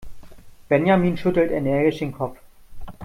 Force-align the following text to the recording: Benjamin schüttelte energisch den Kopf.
Benjamin 0.69 1.15
schüttelte 1.15 1.53
energisch 1.53 1.99
den 1.99 2.11
Kopf. 2.11 2.39